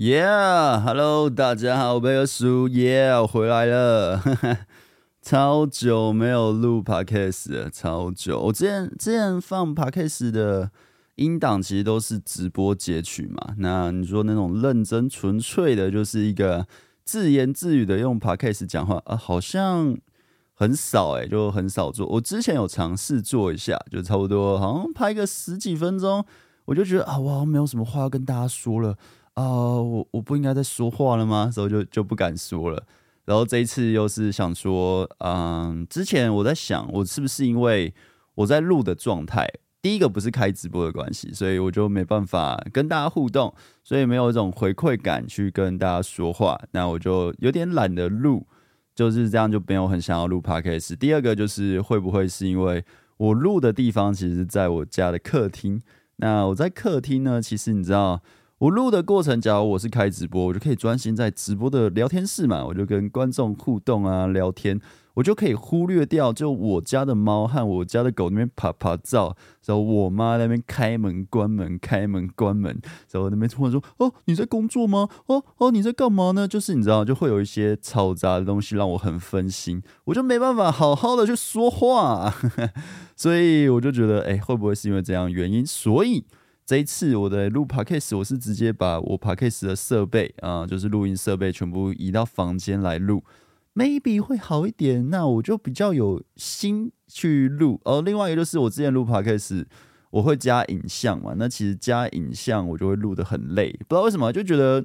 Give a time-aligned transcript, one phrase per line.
[0.00, 4.58] Yeah，Hello，大家好，我是叔，Yeah，我回来了，哈 哈
[5.20, 8.40] 超久没有录 Podcast 了，超久。
[8.40, 10.70] 我之前之前放 Podcast 的
[11.16, 13.52] 音档，其实都是直播截取嘛。
[13.58, 16.66] 那你说那种认真纯粹的，就是一个
[17.04, 19.94] 自言自语的用 Podcast 讲话啊，好像
[20.54, 22.06] 很少哎、就很少做。
[22.06, 26.24] 我之前有尝试做一下，就差不多好像拍个十几分钟，
[26.64, 28.96] 我就觉得啊，我好像没有什么话要跟大家说了。
[29.40, 31.50] 啊、我我不应该再说话了吗？
[31.50, 32.84] 所以就就不敢说了。
[33.24, 37.94] 然后这一次又是想说，嗯、之前我在想，我是不是因为
[38.34, 39.48] 我在录的状态，
[39.80, 46.60] 第一个不是开直播的关系，所以我就没办法跟大家互动，所以没有一种回馈感去跟大家说话。
[46.72, 48.46] 那我就有点懒得录，
[48.94, 50.96] 就是这样，就没有很想要录 podcast。
[50.96, 52.84] 第二个就是会不会是因为
[53.16, 55.80] 我录的地方其实在我家的客厅？
[56.16, 58.20] 那我在客厅呢，其实你知道。
[58.60, 64.78] 我录的过程，假如我是开直播，我就可以专心在直播的聊天室嘛，我就跟观众互动啊，聊天，
[65.14, 72.78] 我就可以忽略掉就我家的猫和我家的狗那边趴趴走，然后我妈那边开门关门开门关门，
[73.10, 75.08] 然后那边突然说：“哦，你在工作吗？
[75.28, 82.30] 哦哦，你在干嘛呢？”就是你知道，就会有一些嘈杂的东西让我很分心，我就没办法好好的去说话，
[83.16, 85.64] 所以我就觉得，哎，会不会是因为这样原因？
[85.64, 86.26] 所以。
[86.70, 93.24] 这一次我的录 Podcast，我是直接把我 Podcast 的设备啊、就是录音设备全部移到房间来录
[93.74, 95.10] ，maybe 会好一点。
[95.10, 97.80] 那我就比较有心去录。
[97.84, 99.64] 哦，另外一个就是我之前录 Podcast，
[100.10, 101.34] 我会加影像嘛。
[101.36, 104.84] 那其实加影像我就会录得很累，不知道为什么，就觉得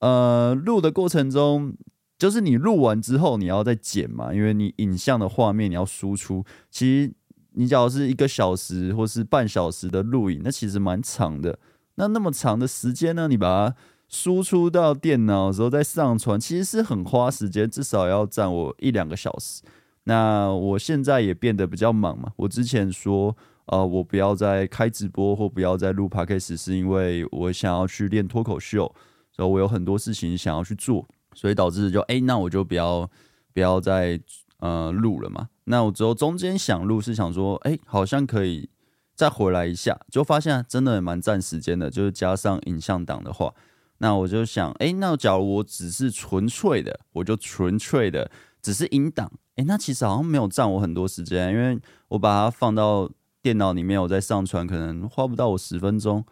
[0.00, 1.74] 呃录的过程中，
[2.18, 7.14] 就是你录完之后你要再剪嘛，因为你影像的画面你要输出，其实。
[7.58, 11.58] 你假如是一个小时或是半小时的录影，那其实蛮长的。
[11.96, 13.26] 那那么长的时间呢？
[13.28, 13.76] 你把它
[14.08, 19.62] 输出到电脑的时候再上传，其实是很花时间，至少要占我一两个小时。
[20.04, 22.30] 那我现在也变得比较忙嘛。
[22.36, 28.94] 我之前说，呃，我不要再开直播或不要再录 podcast，是因为我想要去练脱口秀，
[29.32, 33.10] 所以我有很多事情想要去做，所以导致就哎，那我就不要
[33.54, 34.20] 不要再
[34.60, 35.48] 呃录了嘛。
[35.68, 38.70] 那我之后中间想录是想说，哎、好像可以
[39.16, 41.90] 再回来一下，就发现真的也蛮占时间的。
[41.90, 43.52] 就是加上影像档的话，
[43.98, 48.30] 那我就想，哎、那假如我只是纯粹的，我就纯粹的
[48.62, 53.10] 只是音档，哎、那其实好像没有占我很多时间，因为我把它放到
[53.42, 56.24] 电脑里面，我再上传，可能花不到我十分钟。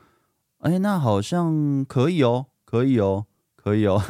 [0.58, 4.00] 哎、那好像可以哦，可以哦，可以哦，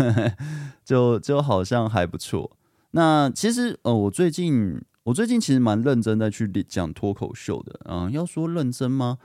[0.85, 2.51] 就就好像还不错。
[2.91, 4.83] 那其实，呃，我最近。
[5.05, 9.19] 我最近其实蛮认真的去讲脱口秀的，嗯，要说认真吗？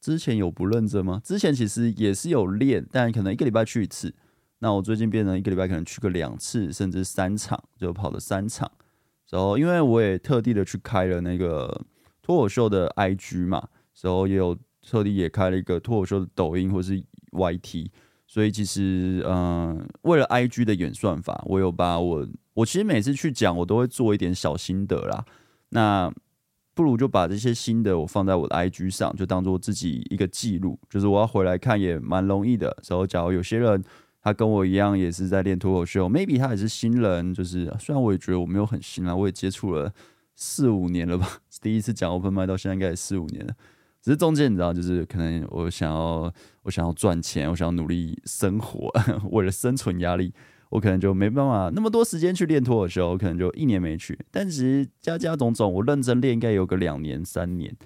[0.00, 1.20] 之前有不认真吗？
[1.22, 4.14] 之前其实也是有练，但可能一个礼拜去一次。
[4.60, 8.70] 那我最近变成一个礼拜可能去个两次，甚至三场，就跑了三场。
[9.28, 11.84] 然后因为我也特地的去开了那个
[12.22, 13.68] 脱口秀的 IG 嘛，
[14.00, 17.90] 然后也有特地也开了一个脱口秀的抖音或是 YT。
[18.28, 22.28] 所以其实，嗯，为了 IG 的演算法，我有把我。
[22.52, 25.24] 我其实每次去讲，我都会做一点小心得啦。
[25.70, 26.12] 那
[26.74, 30.78] 不如就把这些心得我放在我的 IG 上，就当做自己一个记录。
[30.90, 32.66] 就是我要回来看也蛮容易的。
[32.88, 33.82] 然后，假如有些人
[34.20, 37.32] 他跟我一样也是在练脱口秀，maybe 他也是新人。
[37.32, 39.90] 就是虽然我也觉得我没有很新啊，我也接触了
[40.34, 41.40] 四五年了吧。
[41.62, 43.54] 第一次讲 Open Mic 到现在应该也四五年了。
[44.08, 46.32] 只是中间你知道，就是可能我想要
[46.62, 48.90] 我想要赚钱，我想要努力生活，
[49.32, 50.32] 为了生存压力。
[50.70, 54.18] 我可能就没办法那么多时间去练脱口秀，我可能就一年没去。
[54.30, 57.76] 但其实加加种种，我认真练应该有个两年三年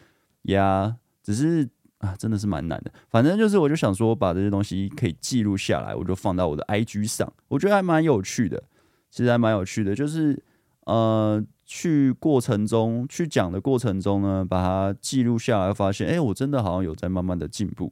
[0.42, 0.96] 呀。
[1.24, 1.68] 只是
[1.98, 2.92] 啊，真的是蛮难的。
[3.08, 7.32] 反正就是，我就想说，把这些东西可以记录下来，我就放到我的 IG 上。
[7.48, 8.62] 我觉得还蛮有趣的，
[9.10, 9.92] 其实还蛮有趣的。
[9.92, 10.40] 就是
[10.86, 11.44] 呃，
[11.74, 17.90] 去过程中去讲的过程中呢，把它记录下来，发现哎，我真的好像有在慢慢的进步。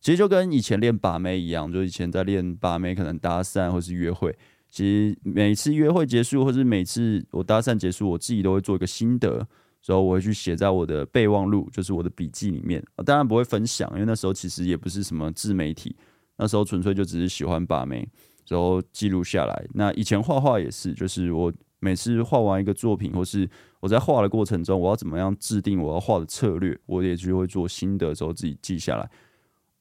[0.00, 4.34] 其实就跟以前练把妹一样，就以前在练把妹，可能搭讪或是约会。
[4.70, 9.46] 其实每次约会结束，或是每次我搭讪结束，我自己都会做一个心得，
[9.82, 12.82] 所以我会去写在我的备忘录，就是我的笔记里面。
[13.04, 15.94] 当然不会分享，因为那时候其实也不是什么自媒体，
[16.38, 18.08] 那时候纯粹就只是喜欢把妹，
[18.48, 19.66] 然后记录下来。
[19.74, 23.48] 那以前画画也是，就是我每次画完一个作品，或是
[23.80, 29.08] 我在画的过程中，我要怎么样制定我要画的策略，我也就会做心得，之后自己记下来。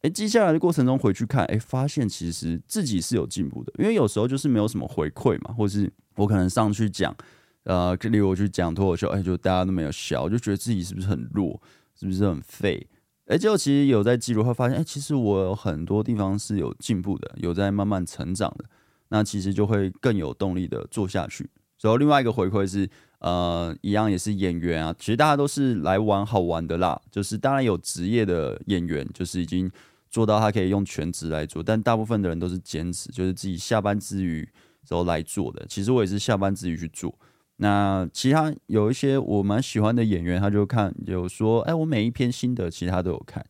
[0.01, 7.15] 诶，记下来的过程中回去看，诶，发现其实自己是有进步的，因为有时候就是没有什么回馈嘛，或是我可能上去讲，
[7.63, 11.59] 呃，例如我去讲脱口秀，诶，就大家都没有笑，我就觉得自己是不是很弱，
[11.95, 12.87] 是不是很废？
[13.25, 18.65] 哎，结果其实有在记录，会发现，哎，其实我有很多地方是有进步的，有在慢慢成长的。
[19.09, 21.49] 那其实就会更有动力的做下去。
[21.81, 22.89] 然后另外一个回馈是，
[23.19, 26.99] 呃，一样也是演员啊，其实大家都是来玩好玩的啦。
[27.11, 29.69] 就是当然有职业的演员，就是已经
[30.09, 34.47] 做到他可以用全职来做，但大部分的人都是兼职，就是自己下班之余
[34.87, 35.65] 时候来做的。
[35.67, 37.13] 其实我也是下班之余去做。
[37.57, 43.43] 那其他有一些我蛮喜欢的演员，他就看有说，哎，我每一篇心得其实他都有看，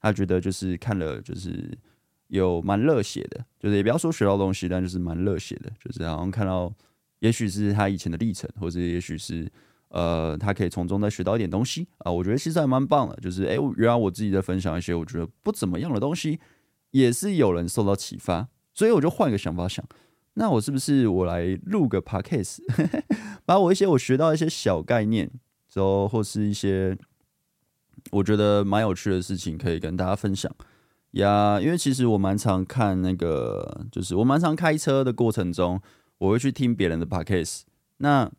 [0.00, 1.76] 他觉得就是看了就是
[2.28, 6.72] 有蛮热血的，就是也不要说学到东西，但就是蛮热血的，就是好像看到，
[7.20, 9.50] 也许是他以前的历程，或者也许是
[9.88, 16.38] 呃他可以从中再学到一点东西啊，我觉得其实还蛮棒的，就是哎，原来我自己在分享一些我觉得不怎么样的东西，
[16.90, 19.84] 也是有人受到启发，所以我就换个想法想。
[20.34, 22.58] 那我是不是我来录个 podcast，
[23.44, 25.28] 把我一些我学到一些小概念，
[25.68, 26.96] 之后或是一些
[28.12, 30.54] 我觉得蛮有趣的事情，可以跟大家分享
[31.12, 31.60] 呀。
[31.60, 35.80] 因为其实我蛮常看那个，就是我蛮常开车的过程中，
[36.18, 37.62] 我会去听别人的 podcast。
[37.98, 38.30] 那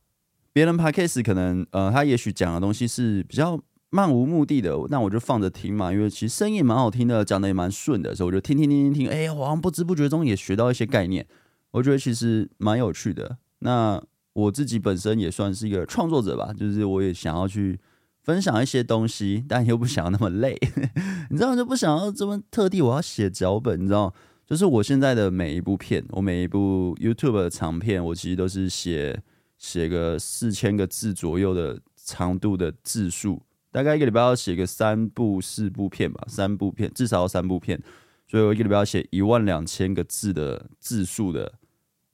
[0.54, 3.60] 别人 podcast 可能呃，他也许讲的东西是比较
[3.90, 5.92] 漫无目的的，那我就放着听嘛。
[5.92, 11.26] 因为其实声音蛮好听的，讲的也蛮顺的，所以我就听听听听听，哎、好像不知不觉中也学到一些概念。
[11.72, 13.38] 我觉得其实蛮有趣的。
[13.60, 14.02] 那
[14.34, 17.80] 我自己本身也算是一个创作者吧，就是我也想要去
[18.24, 20.58] 分享一些东西，但又不想要那么累，
[21.30, 24.14] 你知道，就不想要这么特地我要写脚本，你知道，
[24.50, 29.22] 就是我现在的每一部片，我每一部 YouTube 的长片，我其实都是写
[29.60, 37.80] 写个四千个字左右的长度的字数，大概一个礼拜要写个三部四部片吧，三部片至少要三部片，
[38.28, 41.54] 所以我一个礼拜要写一万两千个字的字数的。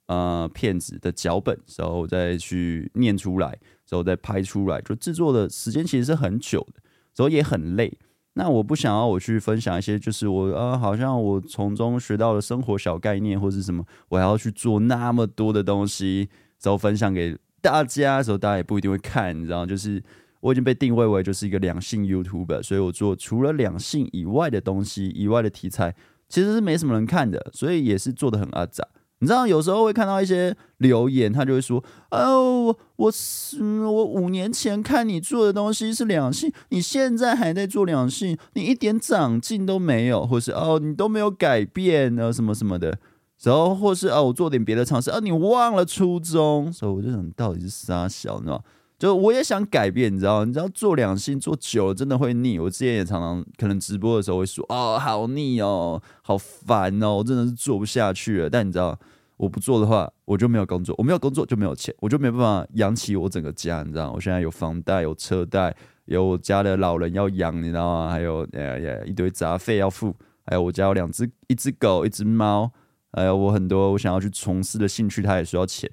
[0.08, 3.48] 呃，片子的脚本，然后再去念出来，
[3.88, 6.80] 然后再拍出来，就制作的时间其实是很久的，
[7.16, 7.98] 然后也很累。
[8.38, 16.28] 那我不想要我去分享一些，就是我呃，好像我从中学到了生活小概念或是什么，我还要去做那么多的东西，
[16.62, 19.64] 然后分享给大家的时候，大家也不一定会看，你知道？
[19.64, 20.02] 就是
[20.40, 25.94] 我已经被定位为就是一个两性 YouTuber，所以我做除了两性以外的东西以外的题材，
[26.28, 28.86] 其实是没什么人看的，所以也是做的很阿杂。
[29.20, 31.82] 你知道有时候会看到一些留言，他就会说
[32.12, 42.98] ：“哦，我是我五年前看你做的东西是两性，你现在还在做两性，你一点长进都没有，或是哦你都没有改变啊什么什么的，
[43.42, 48.62] 然后或是哦我做点别的尝试，啊你忘了初衷，所以我就想到底是啥小，你知道吗？”
[48.98, 50.44] 就我也想改变，你知道？
[50.46, 52.58] 你知道做两性做久了真的会腻。
[52.58, 58.98] 我之前也常常可能直播的时候会说：“哦，好腻哦，好烦哦，我真的是做不下去了。”但你知道，
[59.36, 63.82] 我不做的话，我就没有工作，我没有工作就没有钱，我就没办法养起我整个家。
[63.82, 64.10] 你知道？
[64.12, 65.76] 我现在有房贷，有车贷，
[66.06, 68.10] 有我家的老人要养，你知道吗？
[68.10, 70.16] 还有呀呀一堆杂费要付，
[70.46, 72.70] 还有我家有两只，一只狗，一只猫，
[73.12, 75.90] 还有我很多我想要去从事的兴趣，它也需要钱。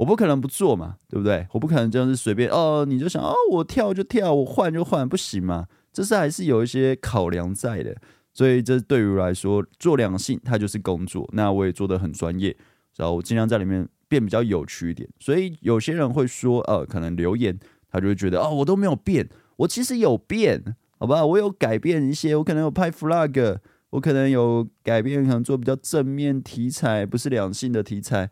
[0.00, 1.46] 我不可能不做嘛，对不对？
[1.52, 5.66] 我不可能就是随便哦，你就想哦，我跳就跳，我换就换，不行嘛？
[5.92, 7.94] 这是还是有一些考量在的。
[8.32, 12.56] 所以这对于我来说，做两性它就是工作，那我也做得很专业，
[12.96, 15.06] 然后我尽量在里面变比较有趣一点。
[15.18, 17.58] 所以有些人会说，呃，可能留言
[17.90, 21.26] 他就会觉得哦，我都没有变，我其实有变，好吧？
[21.26, 23.58] 我有改变一些，我可能有拍 flag，
[23.90, 28.30] 我可能有改变，可能做比较正面题材，不是两性的题材。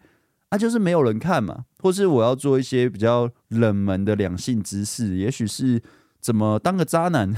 [0.51, 5.83] 啊，就是没有人看嘛，或是我要做一些比较冷门的两性知识，也许是
[6.21, 7.35] 怎么当个渣男，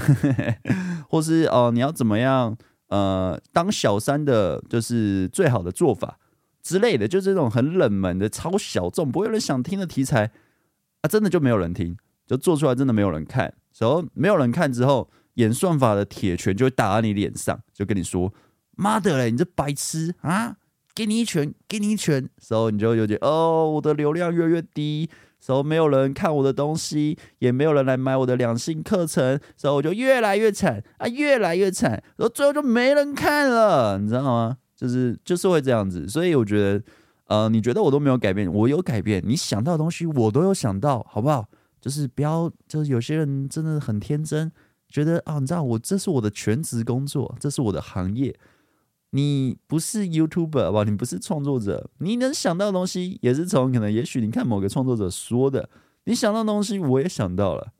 [1.09, 6.17] 或是哦、你要怎么样呃当小三的，就是最好的做法
[6.63, 10.31] 之类的，就这种很冷门的、超小众、不会有人想听的题材
[11.01, 18.33] 啊，真的就没有人听，就做出来真的没有人看，然后没有人看之后，演算法的铁拳就会打在你脸上，就跟你说
[18.77, 20.55] ：“妈的嘞，你这白痴啊！”
[20.93, 34.57] 给你一拳，给你一拳，时候你就有点哦，我的流量越来越低，时候没有人看我的东西，也没有人来买我的两性课程，时候我就越来越惨啊，越来越惨，然后最后就没人看了，你知道吗？
[34.75, 36.83] 就是就是会这样子，所以我觉得，
[37.27, 41.47] 呃，你觉得我都没有改变，我有改变，你想到的东西我都有想到，好不好？
[41.79, 44.51] 就是不要，就是有些人真的很天真，
[44.89, 48.35] 觉得啊，你知道我这是我的全职工作，这是我的行业。
[49.11, 50.83] 你不是 YouTuber 吧？
[50.83, 55.69] 你不是创作者，你能想到的东西也是从可能，也许你看某个创作者说的，
[56.05, 57.73] 你想到的东西我也想到了，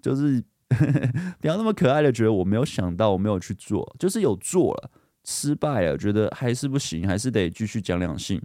[0.00, 0.42] 就是
[1.40, 4.90] 不要那么可爱的觉得我没有想到，我没有去做，就是有做了，
[5.24, 8.40] 失败了，觉得还是不行，还是得继续讲两性，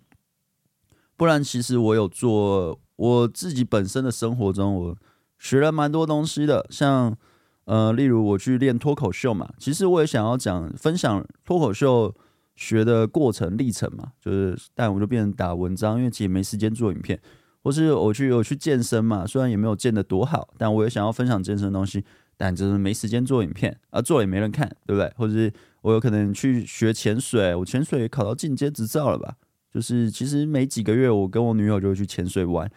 [1.16, 4.98] 不然其实我有做我自己本身的生活中，我
[5.38, 7.16] 学了蛮多东西的，像。
[7.66, 12.14] 呃，例如我去练脱口秀嘛，其实我也想要讲分享脱口秀
[12.56, 17.18] 学的过程历程嘛，就是但我就变成打文章，因为其实没时间做影片，
[17.64, 22.04] 或是我去我去健身嘛，虽然也没有健得多好，但我也想要分享健身的东西，
[22.36, 25.10] 但就是没时间做影片，啊，做也没人看，对不对？
[25.16, 25.52] 或者是
[25.82, 29.36] 我有可能去学潜水，我潜水也考到进阶执照了吧？
[29.74, 32.70] 就是其实没几个月，我跟我女友就会去潜水玩，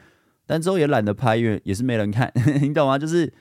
[0.47, 2.97] 但之后也懒得拍，因为也是没人看， 你懂吗？
[2.97, 3.33] 就是。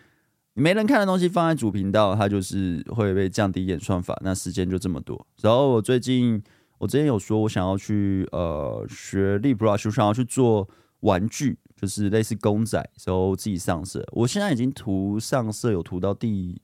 [0.57, 4.17] 没人看的东西放在主频道，它就是会被降低演算法。
[4.23, 5.27] 那时间就这么多。
[5.41, 6.41] 然后我最近，
[6.77, 10.67] 我之前有说，我想要去呃学 LeetBrush，我想要去做
[11.01, 14.03] 玩具，就是类似公仔，然后自己上色。
[14.13, 16.61] 我现在已经涂上色，有涂到第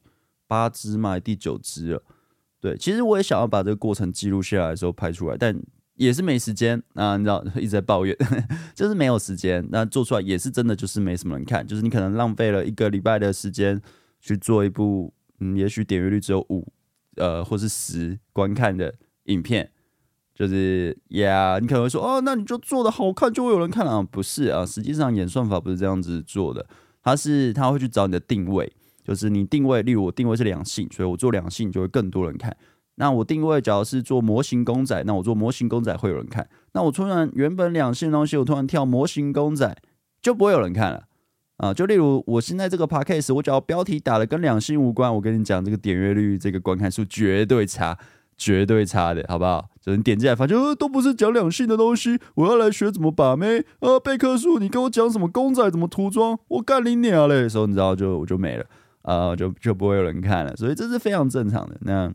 [0.47, 2.01] 八支嘛，第九支了。
[2.59, 5.61] 对，其实我也想要把这个过程记录下来的时候拍出来，但。
[6.01, 8.17] 也是没时间啊，你知道 一直在抱怨，
[8.73, 9.63] 就是没有时间。
[9.69, 11.65] 那做出来也是真的，就是没什么人看。
[11.65, 13.79] 就是你可能浪费了一个礼拜的时间
[14.19, 16.67] 去做一部，嗯，也许点阅率只有五，
[17.17, 19.69] 呃，或是十观看的影片，
[20.33, 24.01] 就是呀，你可能会说，哦，那你就做的好看，就会有人看啊？
[24.01, 26.65] 不是啊，实际上演算法不是这样子做的，
[27.03, 32.57] 它是它会去找你的定位，就是你定位，例如我定位是两性，所以我做两性就会更多人看。
[33.01, 36.47] 那我定位，只要是做模型公仔，那我做模型公仔会有人看。
[36.73, 39.75] 那我突然原本两性东西，我突然跳模型公仔，
[40.21, 41.05] 就不会有人看了
[41.57, 41.73] 啊。
[41.73, 47.97] 就例如我现在这个 podcast，我只要标题打的跟两性无关，我跟你讲，这个点阅率、这个观看数绝对差，
[48.37, 49.67] 绝对差的，好不好？
[49.81, 53.65] 就你点进来发现，呃，都不是讲两性的东西，我要来学怎么把妹。
[53.79, 57.49] 呃，贝克书，你跟我讲什么公仔怎么涂装，我干你娘嘞！
[57.49, 58.65] 时候你知道就我就没了
[59.01, 60.55] 啊，就就不会有人看了。
[60.55, 61.75] 所以这是非常正常的。
[61.81, 62.13] 那。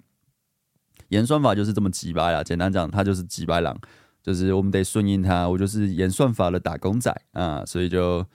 [1.08, 3.76] 演算法就是这么机掰啦，简单讲，它就是机掰狼，
[4.22, 5.48] 就是我们得顺应它。
[5.48, 8.26] 我就是演算法的打工仔啊，所以就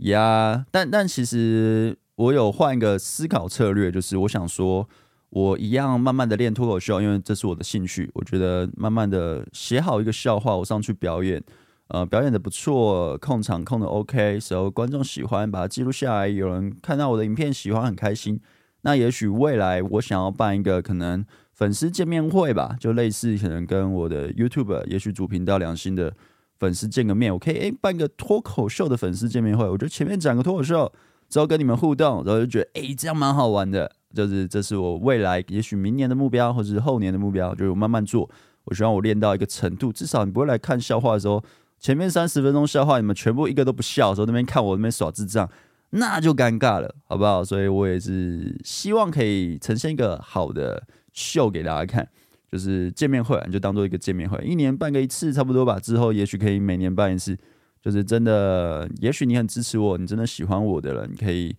[0.00, 4.88] 呀，但但其实我有换一个思考策略，就是我想说，
[5.28, 8.10] 我一样慢慢的练脱口秀，因为这是我的兴趣。
[8.14, 11.42] 我觉得慢慢的写好一个笑话，我上去表演，
[11.88, 18.40] 呃，表演的不错，控场控的 OK，时候观众喜欢，把它记录下来，有人看到我的影片喜欢，很开心。
[18.82, 21.26] 那也许未来我想要办一个可能。
[21.58, 26.14] 粉丝见面会吧，就类似可能跟我的 YouTube，也许主频道良心的
[26.60, 29.68] 粉丝见个面，我可以诶、办个脱口秀的粉丝见面会。
[29.68, 30.92] 我觉得前面讲个脱口秀，
[31.28, 33.90] 之后跟你们互动，然后就觉得诶、这样蛮好玩的。
[34.14, 38.30] 就是这是我未来也许明年的目标，或者是后年的目标，就是我慢慢做。
[38.66, 41.42] 我希望我练到一个程度，至少你不会来看笑话的时候，
[41.80, 45.50] 前面三十分钟笑话你们全部一个都不笑的时候，那边看我那边耍智障，
[45.90, 47.44] 那就尴尬了，好不好？
[47.44, 50.84] 所以我也是希望可以呈现一个好的。
[51.18, 52.08] 秀给大家看，
[52.50, 55.80] 就是见面会，你就当做一个见面会，一年办个一次差不多吧。
[55.80, 57.36] 之后也许可以每年办一次，
[57.82, 61.56] 就是真的，也许你很支持我，你真的喜欢我的人，你可以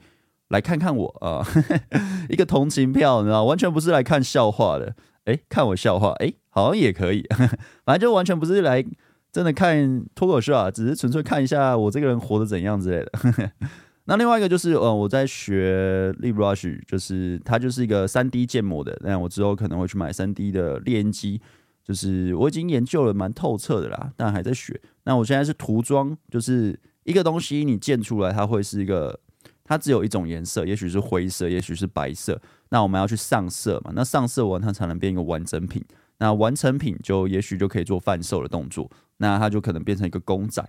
[0.47, 1.45] 来看看我啊，
[2.29, 4.95] 一个同情票，你知道，完全不是来看笑话的。
[5.25, 7.23] 哎，看我笑话，哎，好像也可以，
[7.83, 8.83] 反正就完全不是来
[9.31, 13.51] 真的看脱口秀啊，只是纯粹看一下我这个人活得怎样之类的。
[14.09, 18.99] 那另外一个就是，呃，我在学 LeetBrush，就是它就是一个三 D 建模的。
[19.03, 21.39] 那我之后可能会去买三 D 的练机，
[21.83, 24.81] 就是我已经研究了蛮透彻的啦，但还在学。
[25.03, 29.19] 那我现在是涂装，就是一个东西你建出来，它会是一个，
[29.63, 32.41] 它只有一种颜色，也许是灰色，也许是白色。
[32.69, 33.91] 那我们要去上色嘛？
[33.93, 35.85] 那上色完它才能变一个完整品。
[36.17, 40.67] 那完成品就也许就可以做贩售的动作，那它就可能变成一个公仔。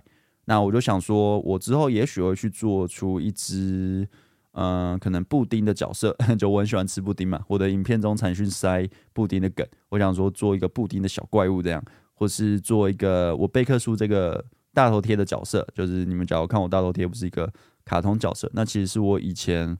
[0.51, 4.05] 那我就想说，我之后也许会去做出一只，
[4.51, 7.41] 嗯、可能布丁的角色， 就我很喜欢吃布丁嘛。
[7.47, 11.81] 我的影片中常去塞布丁的梗，我想说做一个布丁的小怪物这样，
[12.13, 14.43] 或是做一个我贝克书这个
[14.73, 17.49] 大头贴的角色，就是你们假如看我大头贴不是一个
[17.85, 19.77] 卡通角色，那其实是我以前，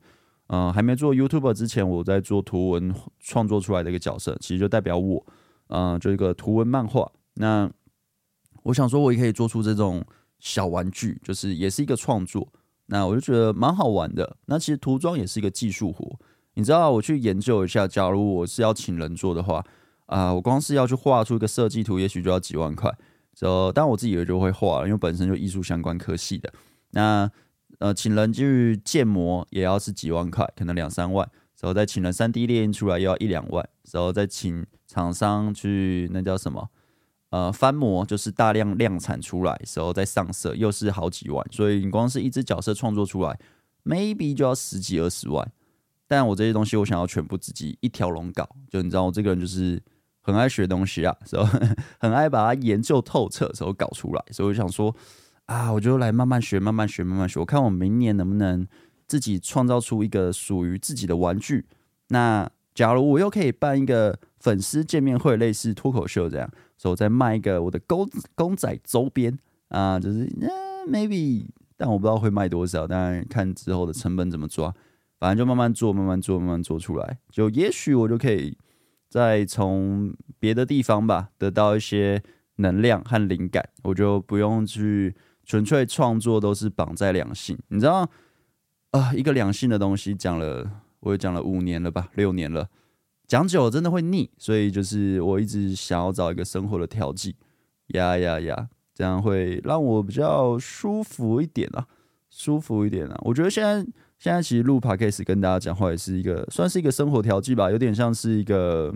[0.48, 5.26] 嗯、还没做 YouTube 之前，我在做图文创作出来的一个角色，其实就代表我，
[5.68, 7.12] 嗯、呃，就一个图文漫画。
[7.34, 7.70] 那
[8.64, 10.02] 我想说，我也可以做出这种。
[10.42, 12.52] 小玩具就是也是一个创作，
[12.88, 14.36] 那我就觉得蛮好玩的。
[14.48, 16.20] 那其实涂装也是一个技术活，
[16.56, 19.64] 你知道，我去研究一下，假如我是要请人做的话，
[20.08, 22.94] 啊、我光是要去画出一个设计图，也许就要几万块。
[23.34, 26.52] 就当然我自己也就会画，因为本身就艺术相关科系的。
[26.90, 27.32] 那
[27.80, 31.26] 呃，请人去建模也要是几万块，可能两三万。
[31.62, 33.68] 然后再请人三 D 列印出来，又要一两万。
[33.92, 36.70] 然后再请厂商去，那叫什么？
[37.32, 43.40] 呃，翻模就是大量量产出来时候再上色，又是好几万，所以你光是一只角色创作出来
[43.86, 45.50] ，maybe 就要十几二十万。
[46.08, 49.82] 但我这些东西，我想要全部自己一条龙搞，就你知道，我这个人就是
[50.20, 51.46] 很爱学东西啊，所以
[52.02, 54.22] 很爱把它研究透彻，时候搞出来。
[54.32, 54.94] 所以我想说，
[55.46, 57.40] 啊，我就来慢慢学，慢慢学，慢慢学。
[57.40, 58.68] 我看我明年能不能
[59.08, 61.66] 自己创造出一个属于自己的玩具。
[62.10, 69.38] 那假如我又可以办一个粉丝见面会，类似脱口秀这样，所以我再卖一个我的公公仔周边
[69.70, 70.50] 啊，就是嗯、
[70.92, 71.46] maybe，
[71.78, 74.74] 但我不知道会卖多少，当然看之后的成本怎么抓，
[75.20, 78.58] 反正就慢慢做，慢慢做，慢慢做出来，就也许我就可以
[79.08, 82.22] 再从别的地方吧得到一些
[82.56, 88.10] 能量和灵感，我就不用去纯粹创作都是绑在两性，你知道
[88.92, 90.70] 啊、一个两性的东西讲了。
[91.02, 92.70] 我也讲了五年了吧，六年了，
[93.32, 97.34] 讲久了真的会腻，所以就是我一直想要找一个生活的调剂，
[97.94, 101.88] 呀呀呀，这样会让我比较舒服一点啊，
[102.30, 103.18] 舒服一点啊。
[103.22, 108.94] 我觉得现在现在其实录 Podcast 跟大家讲话也是一个算是一个生活调剂吧，有点像是一个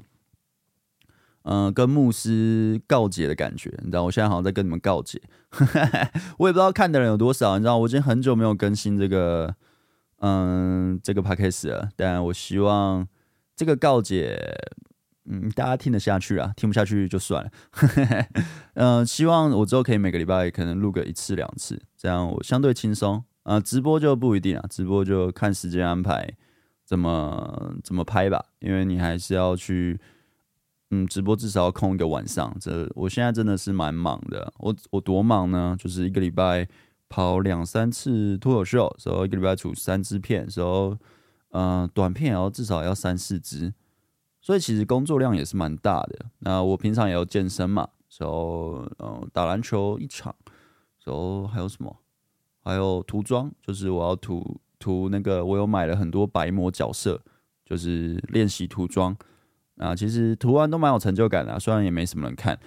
[1.43, 5.21] 嗯、跟牧师告解的感觉，你知道，我现在好像在跟你们告解，
[6.39, 9.55] 我也不知道看的人有多少，你知道，我已经很久没有更新这个。
[10.19, 13.05] 嗯，这个 podcast 了，但我希望
[13.55, 14.37] 这个告解，
[15.25, 17.51] 嗯，大家听得下去啊，听不下去就算了。
[18.73, 23.23] 嗯， 希望我之后可以每个礼拜可能录个一次两次，这样我相对轻松。
[23.43, 26.35] 啊，直播就不一定了，直播就看时间安排，
[26.83, 29.99] 怎么怎么拍吧，因为你还是要去，
[30.91, 32.55] 嗯，直播至少要空一个晚上。
[32.59, 36.67] 这我现在真的是蛮忙的，我我多忙呢，就是一个礼拜。
[37.07, 40.97] 跑两三次脱口秀，然后一个礼拜出三支片，然后
[41.57, 43.73] 嗯，短片也要至少要三四支，
[44.41, 46.25] 所以其实工作量也是蛮大的。
[46.39, 47.87] 那我平常也要健身嘛，
[48.19, 50.35] 然后嗯，打篮球一场，
[51.05, 51.95] 然后还有什么？
[52.61, 57.21] 还有涂装，就是我要涂涂那个，我有买了很多白膜角色，
[57.63, 59.15] 就是练习涂装。
[59.77, 62.57] 啊，其实涂完都蛮有成就感的，虽然也没什么人看，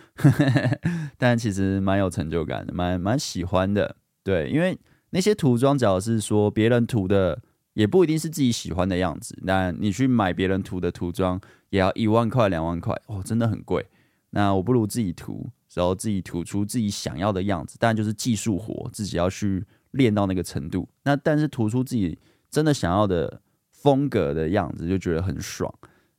[1.16, 3.96] 但其实蛮有成就感的，蛮蛮喜欢的。
[4.22, 4.78] 对，因为
[5.10, 7.40] 那些涂装，只要是说别人涂的，
[7.78, 9.38] 也不一定是自己喜欢的样子。
[9.42, 13.86] 那你去买别人涂的涂装，也要一万块、两万块，哦，真的很贵。
[14.30, 17.76] 那我不如自己涂，然后自己涂出自己想要的样子。
[17.78, 20.88] 但就是技术活，自己要去练到那个程度。
[21.04, 22.18] 那但是涂出自己
[22.50, 25.72] 真的想要的风格的样子，就觉得很爽，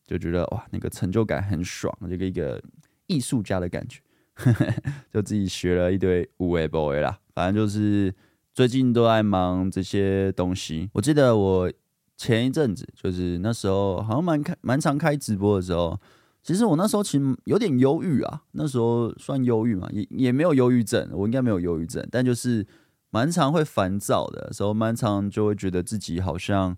[0.08, 2.64] 就觉得哇，那个成就感很爽，这个一个
[3.08, 4.00] 艺术家的感觉。
[5.12, 8.16] 就自己学了一堆有的没的啦，反正就是
[8.60, 10.90] 最近都在忙这些东西。
[10.92, 11.72] 我记得我
[12.18, 15.98] 前一阵子，就是那时候好像蛮开蛮常开直播的时候，
[16.44, 18.44] 其实我那时候其实有点忧郁啊。
[18.52, 22.68] 那时候算忧郁嘛，也也没有忧郁症，我应该没有忧郁症，但就是
[23.12, 26.76] 蛮常会烦躁的时候，蛮常就会觉得自己好像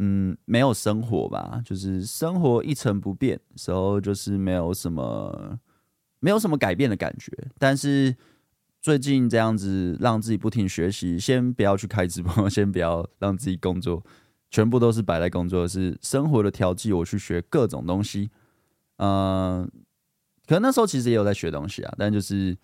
[0.00, 5.60] 嗯没有生活吧，就是生活一成不变，时候就是没有什么。
[6.22, 8.14] 没有什么改变的感觉，但是
[8.82, 14.02] 最近这样子让自己不停学习，先不要去开直播， 先不要让自己工作，
[14.50, 16.90] 全部都是摆在工作，是生活的调剂。
[16.92, 18.30] 我去学各种东西，
[18.96, 19.68] 嗯、呃，
[20.46, 22.56] 可能那时候其实也有在学东西啊，但就是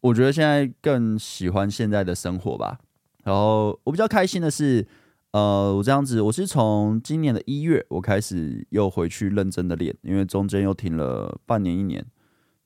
[0.00, 2.78] 我觉得现在更喜欢现在的生活吧。
[3.24, 4.86] 然后我比较开心的是，
[5.32, 12.06] 呃，我这样子，我是从今年的一月我开始又回去认真的练，因为中间又停了半年一年。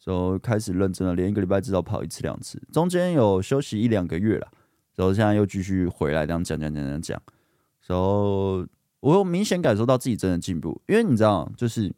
[0.06, 4.46] 然后开始认真的连，一个礼拜至少跑一次两次，中间有休息一两个月了，
[4.94, 7.20] 然后现在又继续回来这样讲讲讲讲讲，
[7.88, 8.64] 然后
[9.00, 11.92] 我有明显感受到自己真的进步，因为你知道，就是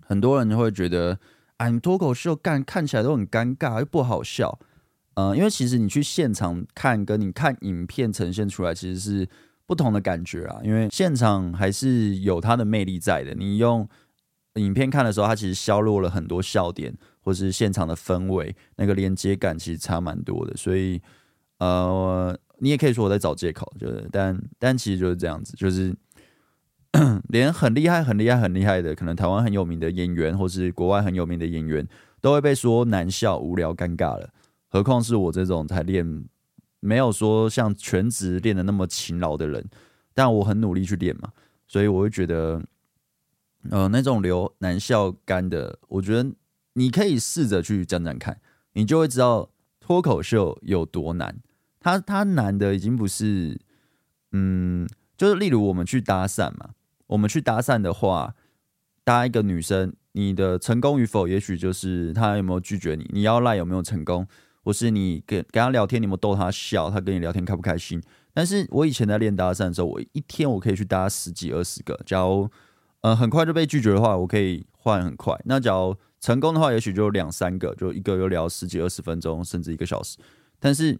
[0.00, 1.16] 很多人会觉得，
[1.58, 4.58] 哎，你脱口秀干看起来都很尴尬又不好笑，
[5.14, 9.28] 嗯、因为其实你去现场看，跟你看影片呈现出来其实是
[9.64, 13.88] 不同的感觉啊，因为现场还是有它的魅力在的，你用。
[14.56, 20.56] 影片看的时候，它其实削弱了很多笑点，或是现场的氛围，那个连接感其实差蛮多的。
[20.56, 21.00] 所以，
[21.58, 25.94] 呃，你也可以说我在找借口，就是，但但其实就是这样子，就是
[27.28, 31.86] 连很厉害、很厉害、很厉害的，可能台湾很有名的演员，或是国外很有名的演员，
[32.20, 34.30] 都会被说难笑、无聊、尴尬了。
[34.68, 36.24] 何况是我这种才练，
[36.80, 39.68] 没有说像全职练的那么勤劳的人，
[40.14, 41.30] 但我很努力去练嘛，
[41.66, 42.62] 所以我会觉得。
[43.70, 46.30] 呃，那种流难笑干的，我觉得
[46.74, 48.40] 你可以试着去讲讲看，
[48.72, 49.50] 你就会知道
[49.80, 51.38] 脱口秀有多难。
[51.80, 53.60] 它它难的已经不是，
[54.32, 56.70] 嗯，就是例如我们去搭讪嘛，
[57.06, 58.34] 我们去搭讪的话，
[59.04, 64.26] 搭一个女生，你的成功与否，也许就是她有没有拒绝你，你要赖有没有成功，
[64.64, 68.02] 或是你跟跟她聊天，你有没有逗她笑，她跟你聊天开不开心。
[68.34, 72.50] 但是我以前在练搭讪的时候，我一天我可以去搭十几二十个，假如。
[73.06, 75.40] 呃，很快就被拒绝的话，我可以换很快。
[75.44, 80.18] 那假如成功的话，也许就两三个，就一个又聊十几二十分钟，甚至一个小时。
[80.58, 80.98] 但是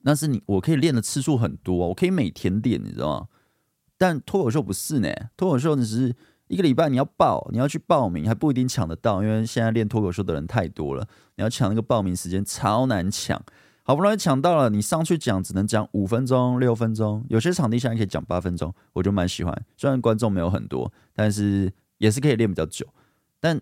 [0.00, 3.28] 那是你我可以练的次数很多，我可以每天练，你知道吗？
[3.98, 6.16] 但脱口秀不是呢，脱口秀你只是
[6.48, 13.38] 一个礼拜你要报，你要去报名，还不一定抢得到，因为现在练脱口秀的人太多了，你要抢那个报名时间超难抢。
[13.88, 19.64] 好不容易抢到了，你上去讲只能讲五分钟、六分钟，有些场地现在可以讲八分钟，我就蛮喜欢。
[19.76, 22.84] 虽然观众没有很多，但是也是可以练比较久。
[23.38, 23.60] 但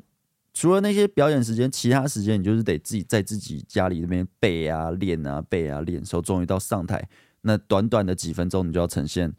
[0.55, 6.03] 除了那些表演时间，其他时间你就是得自己在自己家里那边背啊、练啊、背啊、练。
[6.03, 7.07] 时候终于到上台，
[7.43, 9.31] 那短短的几分钟，你就要呈现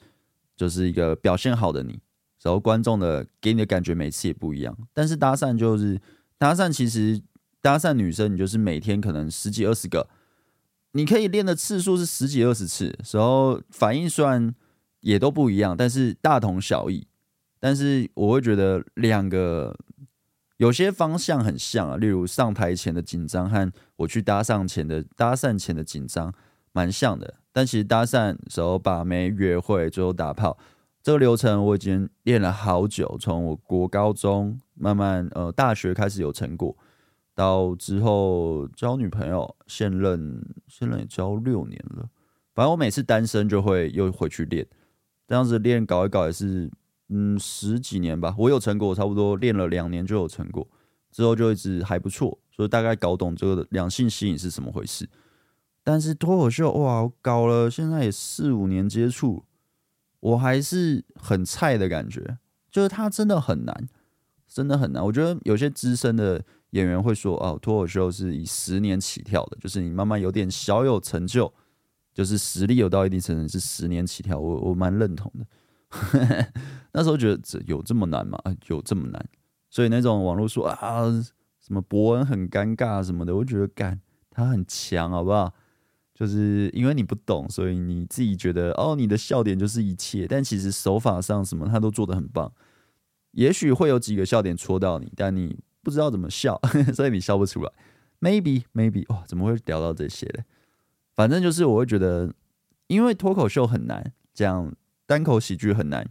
[0.56, 2.00] 就是一个表现好的你。
[2.44, 4.78] 然后观众的给你的感觉每次也不一样。
[4.94, 6.00] 但是搭讪就是
[6.38, 7.20] 搭讪，其实
[7.60, 10.08] 搭讪女生，你就是每天可能十几二十个。
[10.96, 14.56] 你可以练的次数是十几二十次，时候反应虽然
[15.02, 17.06] 也都不一样，但是大同小异。
[17.60, 19.78] 但是我会觉得两个
[20.56, 26.34] 有些方向很像啊，例如上台前的紧张和我去搭讪前的搭讪前的紧张
[26.72, 27.34] 蛮像的。
[27.52, 30.58] 但其实搭讪时候把妹约会最后打炮
[31.04, 36.74] 这个流程我已经练了好久，从我国高中慢慢呃大学开始有成果。
[37.36, 42.10] 到之后交女朋友，现任现任也交六年了。
[42.54, 44.66] 反正我每次单身就会又回去练，
[45.28, 46.72] 这样子练搞一搞也是
[47.10, 48.34] 嗯十几年吧。
[48.38, 50.66] 我有成果，差不多练了两年就有成果，
[51.12, 55.10] 之后就一直还不错，所以大概搞懂这个两性吸引是什么回事。
[55.84, 59.44] 但是脱口秀哇，搞了现在也四五年接触，
[60.22, 62.38] 我还是很菜的感觉，
[62.72, 63.90] 就是它真的很难，
[64.48, 65.04] 真的很难。
[65.04, 66.42] 我觉得有些资深的。
[66.76, 71.52] 演员会说：“哦，脱口秀是以十年起跳的，就是你慢慢有点小有成就，
[72.14, 74.38] 就是实力有到一定程度是十年起跳。
[74.38, 75.48] 我”我蛮认同的。
[76.92, 78.38] 那时候觉得这有这么难吗？
[78.68, 79.26] 有这么难？
[79.70, 81.04] 所以那种网络说啊，
[81.62, 85.54] 什么博恩很尴尬什么的，我觉得干他很强，好不好？
[86.14, 92.52] 就是因为你不懂，所以你自己觉得哦，你的笑点就是一切，但其实手法上什么他都做得很棒。
[93.32, 95.58] 也许会有几个笑点戳到你，但你。
[95.86, 96.60] 不知道怎么笑，
[96.96, 97.72] 所以你笑不出来。
[98.20, 100.44] Maybe, maybe，哇，怎么会聊到这些嘞？
[101.14, 102.34] 反正就是我会觉得，
[102.88, 104.74] 因为脱口秀很难，这样
[105.06, 106.10] 单口喜剧很难，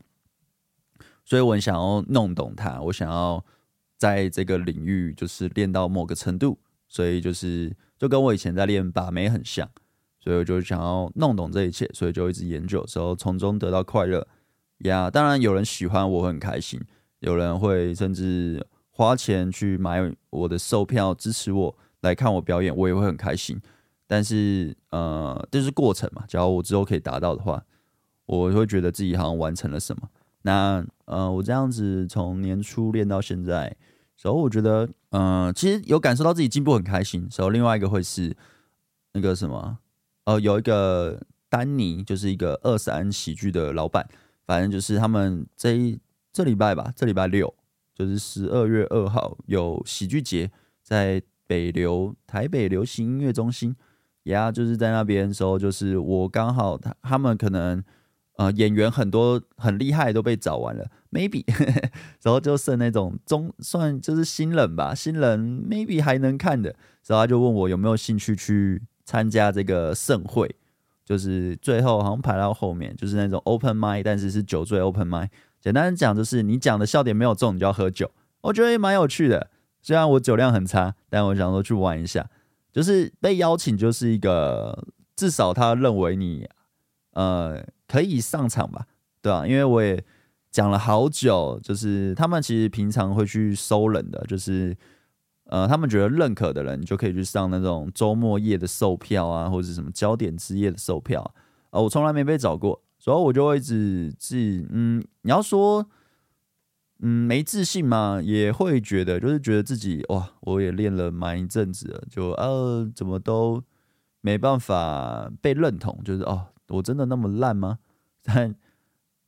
[1.24, 2.80] 所以我很想要弄懂它。
[2.82, 3.44] 我想要
[3.98, 6.56] 在这个领域就是练到某个程度，
[6.86, 9.68] 所以就是就跟我以前在练把妹很像，
[10.20, 14.24] 所以我就想要弄懂这一切，所以就一直研究，之后从中得到快乐。
[14.84, 16.80] 呀，当然有人喜欢我很开心，
[17.18, 18.64] 有人会甚至。
[18.96, 23.60] 花钱去买我的售票支持我来看我表演，我也会很开心。
[24.06, 26.24] 但是，呃，这是过程嘛。
[26.28, 27.64] 假如我之后可以达到的话，
[28.26, 30.08] 我会觉得自己好像完成了什么。
[30.42, 33.74] 那，呃，我这样子从年初练到现在，
[34.16, 37.26] 所以我觉得，呃，其实有感受到自己进步，很开心。
[37.28, 38.36] 所以另外一个会是
[39.14, 39.78] 那个什么，
[40.26, 44.08] 呃，有一个丹尼，就是一个二三喜剧的老板，
[44.46, 45.98] 反正就是他们这一
[46.32, 47.52] 这礼拜吧，这礼拜六。
[47.94, 50.50] 就是十二月二号有喜剧节，
[50.82, 53.76] 在北流台北流行音乐中心，
[54.24, 57.82] 呀，就是在那边的时候，就是我刚好他他们可能
[58.36, 61.44] 呃演员很多很厉害都被找完了，maybe，
[62.22, 66.74] 然后就剩那种中算就是新人吧，新人 maybe 还能看的，
[67.06, 70.56] 然后他就问我有没有兴趣去参加这个盛会，
[71.04, 75.28] 就是最后好像排到后面，就是那种 open mind，但是是酒醉 open mind。
[75.64, 78.10] 简单讲就是，你讲的笑点没有中，你就要喝酒。
[78.42, 79.48] 我觉得也蛮有趣的，
[79.80, 82.28] 虽然我酒量很差，但我想说去玩一下。
[82.70, 86.46] 就是被邀请，就是一个至少他认为你
[87.12, 88.84] 呃可以上场吧，
[89.22, 89.46] 对吧？
[89.46, 90.04] 因为我也
[90.50, 94.76] 讲了好久，就是他们其实平常会去收人的，就是
[95.46, 101.22] 呃他们觉得认可的人，你就可以去上那种周末夜的售票啊，或者什么焦点之夜的售票
[101.70, 101.80] 啊。
[101.80, 102.82] 我从来没被找过。
[103.04, 104.34] 所以，我就会一直自，
[104.70, 105.86] 嗯，你要说，
[107.00, 113.62] 嗯，没自信嘛，也会觉得，就是觉得自己哇，我也练了蛮一阵子了，就呃，怎么都
[114.22, 117.80] 没办法被认同，就是哦，我真的那么烂吗？
[118.24, 118.54] 但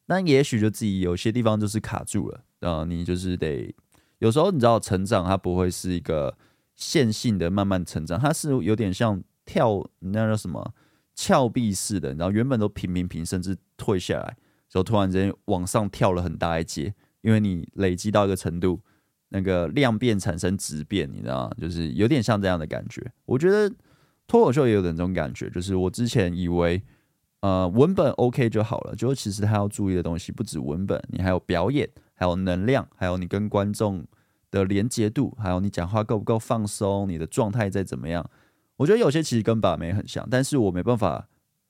[0.07, 3.75] 但也许就自己有些地方就是卡住了，啊，你就是得
[4.21, 6.39] 有时候你知道，成长它不会是一个
[6.75, 10.73] 线性的慢慢成长，它是有点像跳，那叫什么？
[11.19, 14.37] 峭壁式的，然后原本都平平平，甚至退下来，
[14.69, 18.81] 就突然间往上跳了很大一阶，因为你累积到一个程度，
[19.31, 21.57] 那个量变产生质变，你知道吗？
[21.61, 23.05] 就是有点像这样的感觉。
[23.25, 23.73] 我觉得
[24.27, 26.83] 脱口秀也有点这种感觉，就是我之前以为，
[27.41, 34.05] 呃，文本 OK 就好了，就其实他要注意的东西不止文本，你还有表演，还有能量，还有你跟观众
[34.51, 38.29] 的连接度，还有你讲话够不够放松，你的状态再怎么样。
[38.77, 41.29] 我觉得有些其实跟把妹很像，但是我没办法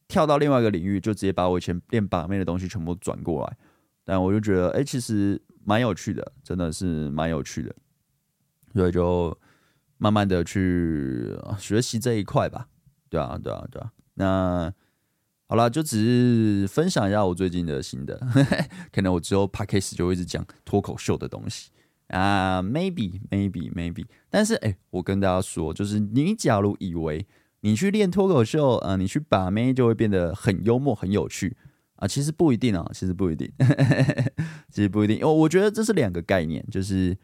[0.08, 3.56] 跳到另外一个领域，就直接把我以前练把妹的东西全部转过来。
[4.04, 7.74] 但我就觉得，哎、其实蛮有趣的，真的是蛮有趣的，
[8.72, 9.36] 所以就
[9.98, 12.68] 慢慢的去学习这一块吧。
[13.08, 13.92] 对啊，对啊，对啊。
[14.14, 14.72] 那
[15.48, 18.16] 好了，就只是分享一下我最近的心得。
[18.92, 21.70] 可能我之后 podcast 就会一直讲脱口秀的东西
[22.08, 24.06] 啊 maybe maybe maybe，。
[24.30, 27.26] 但是，哎、我跟大家说，就是你假如以为
[27.66, 31.56] 你去练脱口秀啊，你去把妹就会变得很幽默、很有趣
[31.96, 33.50] 啊，其实不一定啊，其实不一定，
[34.70, 35.18] 其实不一定。
[35.22, 37.16] 我我觉得这是两个概念，就是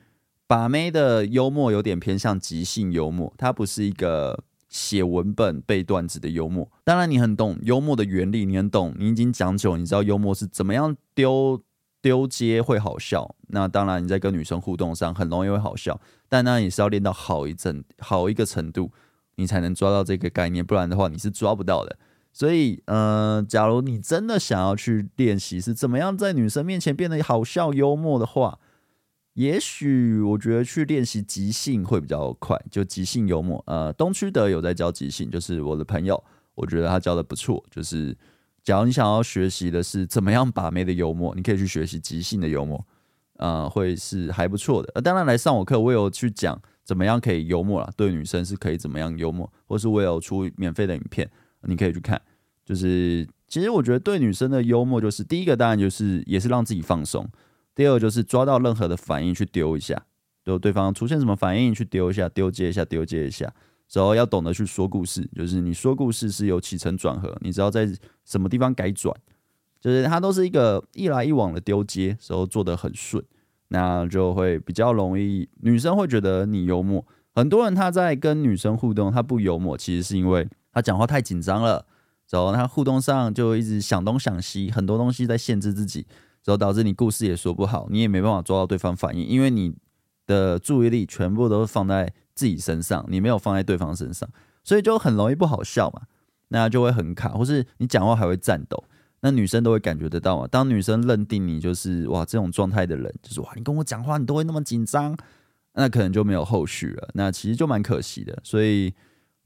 [0.48, 4.44] 把妹的幽默有点偏向即兴幽默，它不是一个。
[4.72, 11.62] 写文本背段子的幽默，当然你很懂幽默的原理，你很懂，你已经讲久，你知道幽默是怎么样丢
[12.00, 13.36] 丢接会好笑。
[13.48, 18.90] 那当然你在跟女生互动上很容易会好笑，但那也是要练到好一阵好一个程度，
[19.36, 21.98] 你才能抓到这个概念，不然的话你是抓不到的。
[22.32, 28.58] 所以，呃，假如你真的想要去练习是怎么样在女生面前变得好笑幽默的话。
[29.34, 33.64] 也许我觉得去练习即兴会比较快，就即兴幽默。
[33.66, 36.22] 呃，东区德有在教即兴，就是我的朋友，
[36.54, 37.64] 我觉得他教的不错。
[37.70, 38.14] 就是
[38.62, 42.84] 假如你想要学习的是怎么样把妹的幽默，你可以去学习即兴的幽默，
[43.38, 44.92] 呃，会是还不错的。
[44.96, 51.30] 呃，当然来上我课，我有去讲怎么样可以幽默啦，对女生是可以怎么样幽默，或是我有出免费的影片，
[51.62, 52.20] 你可以去看。
[52.64, 57.28] 就是其实我觉得对女生的幽默，就是第一个当然就是也是让自己放松。
[57.74, 60.00] 第二就是抓到任何的反应去丢一下，
[60.44, 63.52] 就对方出现什么反应去丢一下，丢接一下，丢接一下。
[63.92, 67.86] 然后要懂得去说故事，就是你说故事是有起承转合，你知道在
[68.24, 69.14] 什么地方改转，
[69.80, 73.22] 就是它都是一个一来一往的丢接，时候做得很顺，
[73.72, 77.04] 那就会比较容易，女生会觉得你幽默。
[77.34, 81.86] 很多人他在跟女生互动，他不幽默，其实是因为他讲话太紧张了，
[82.30, 86.06] 然后他互动上就一直想东想西，很多东西在限制自己。
[86.44, 89.72] 然后导致你故事也说不好，你也没办法抓到对方反应，因为你
[90.26, 94.28] 的注意力全部都放在自己身上，你没有放在对方身上，
[94.64, 96.02] 所以就很容易不好笑嘛，
[96.48, 98.82] 那就会很卡，或是你讲话还会颤抖，
[99.22, 100.46] 那女生都会感觉得到嘛。
[100.46, 105.16] 当女生认定你就是哇这种状态的人，就是哇你跟我讲话你都会那么紧张，
[105.72, 108.38] 那可能就没有后续了，那其实就蛮可惜的。
[108.42, 108.92] 所以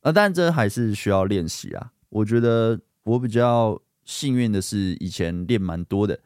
[0.00, 1.92] 呃，但这还是需要练习啊。
[2.08, 6.18] 我觉得我比较幸运的是以前练蛮多的。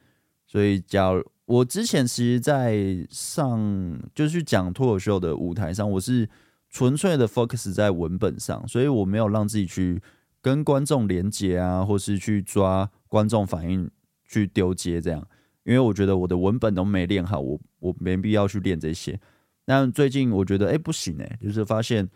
[0.46, 6.28] 所以，假如我之前其实，在上就是去讲脱口秀的舞台上，我是
[6.68, 10.02] 纯粹的 focus 在文本上，所以我没有让自己去
[10.42, 13.90] 跟观众连接啊，或是去抓观众反应
[14.24, 15.28] 去丢接这样，
[15.64, 19.20] 因为我觉得我的文本都没练好，我我没必要去练这些。
[19.66, 22.08] 但最近我觉得，哎，不行哎，就是发现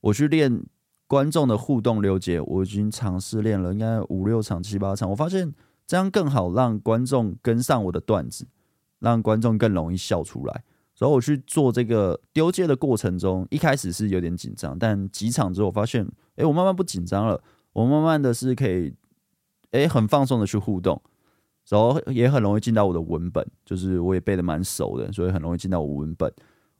[0.00, 0.60] 我去练
[1.06, 5.54] 观众的互动溜接，我已经尝试练了应该五六场、七八场，我发现。
[5.88, 8.46] 这样更好让观众跟上我的段子，
[8.98, 10.62] 让观众更容易笑出来。
[10.94, 16.06] 所以我去做这个丢接的过程中，一开始是有点紧张，但几场之后我发现，
[16.36, 17.42] 哎，我慢慢不紧张了。
[17.72, 18.94] 我慢慢的是可以，
[19.70, 21.00] 哎，很放松的去互动，
[21.68, 26.32] 然后也很容易进到我的文本，就是我也背得蛮熟的，所以很容易进到我文本。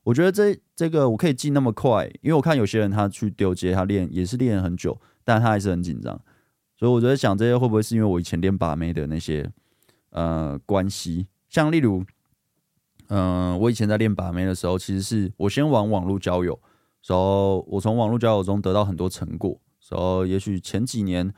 [0.05, 6.18] 我觉得这这个我可以进那么快，因为我看有些人他去丢接，他练也是练很久，但他还是很紧张。
[6.77, 9.51] 所以我在想，这些会不会是因为我以前练把妹的那些
[10.11, 11.27] 呃关系？
[11.51, 12.05] 像例如，
[13.09, 16.59] 嗯、我以前在练把妹的时候，其实是我先玩网络交友，
[17.07, 21.35] 然后我从网络交友中得到很多成果，然后也许前几年，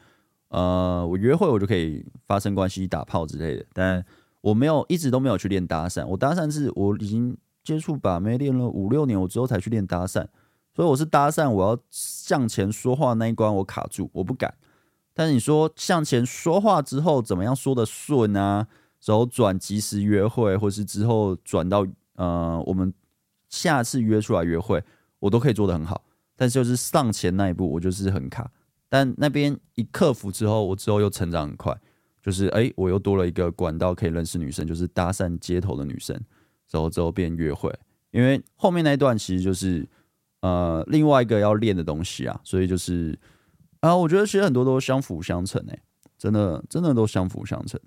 [0.50, 4.04] 呃，我约会我就可以发生关系、打炮之类的，但
[4.40, 6.06] 我没有一直都没有去练搭讪。
[6.06, 10.26] 我搭讪是我已经接触把妹练了五六年，我之后才去练搭讪。
[10.74, 14.54] 所以我是搭讪，我要向前说话那一关我卡住，我不敢。
[15.12, 18.66] 但是你说向前说话之后怎么样说的顺啊？
[19.04, 21.86] 然后转及时约会，或是之后转到
[22.16, 22.92] 呃我们
[23.48, 24.82] 下次约出来约会，
[25.20, 26.04] 我都可以做得很好。
[26.36, 28.50] 但是就是上前那一步，我就是很卡。
[28.90, 31.74] 但那边一克服之后，我之后又成长很快，
[32.20, 36.14] 就是哎、我又多了一个管道可以认识女生，就是搭讪街头的女生，
[36.70, 37.74] 然后之后变约会。
[38.10, 39.88] 因为后面那一段其实就是
[40.42, 43.18] 呃另外一个要练的东西啊，所以就是。
[43.80, 45.80] 啊，我觉得其实很多都相辅相成诶，
[46.18, 47.80] 真的真的都相辅相成。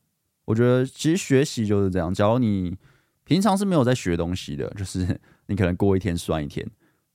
[0.44, 2.76] 我觉得其实学习就是这样，假如你
[3.24, 6.68] 平常是没有在学东西的，就是你可能过一天算一天，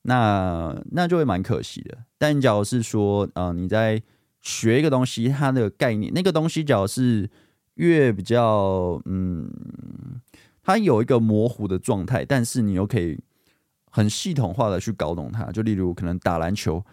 [0.03, 1.97] 那那就会蛮可惜的。
[2.17, 4.01] 但假如是说，啊、呃，你在
[4.41, 7.29] 学一个东西，它的概念，那个东西假如是
[7.75, 9.51] 越比较，嗯，
[10.63, 13.19] 它有一个模糊的状态，但是你又可以
[13.91, 15.51] 很系统化的去搞懂它。
[15.51, 16.83] 就例如可能打篮球。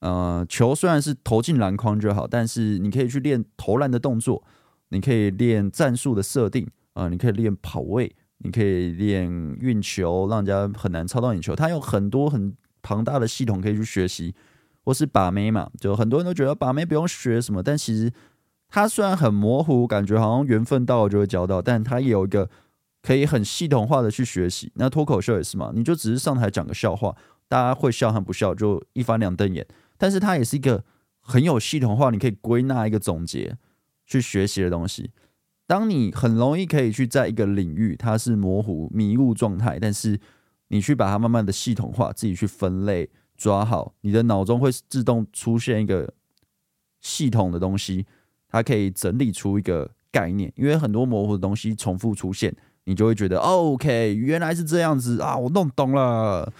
[0.00, 4.42] 呃，球虽然是投进篮筐就好，但是你可以去练投篮的动作，
[4.88, 8.10] 你可以练战术的设定啊、呃，你可以练跑位，
[8.42, 11.54] 你可以练运球，让人家很难抄到你球。
[11.54, 14.34] 他有很多很庞大的系统可以去学习，
[14.84, 18.10] 或是把妹嘛，就很多人都觉得把妹不用学什么，但其实
[18.68, 22.48] 它虽然很模糊，感觉好像缘分到了就会交到，但它也有一个
[23.02, 24.72] 可以很系统化的去学习。
[24.76, 27.14] 那脱口秀也是嘛，你就只是上台讲个笑话，
[27.48, 29.66] 大家会笑和不笑就一翻两瞪眼。
[29.98, 30.82] 但是它也是一个
[31.20, 33.58] 很有系统化，你可以归纳一个总结
[34.06, 35.10] 去学习的东西。
[35.70, 40.18] 当你很容易可以去在一个领域，它是模糊迷雾状态，但是
[40.66, 46.12] 你去把它慢慢的系统化，自己去分类抓好，你的脑中会自动出现一个
[47.00, 48.04] 系统的东西，
[48.48, 50.52] 它可以整理出一个概念。
[50.56, 52.52] 因为很多模糊的东西重复出现，
[52.86, 56.52] 你就会觉得 OK，原来是这样子啊，我弄懂了。